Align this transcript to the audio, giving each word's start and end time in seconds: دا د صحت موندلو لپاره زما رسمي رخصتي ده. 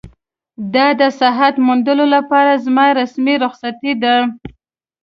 دا 0.73 0.87
د 0.99 1.01
صحت 1.19 1.55
موندلو 1.65 2.05
لپاره 2.15 2.61
زما 2.65 2.85
رسمي 2.99 3.35
رخصتي 3.45 3.93
ده. 4.03 4.15